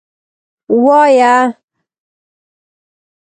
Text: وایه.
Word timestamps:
وایه. 0.83 1.35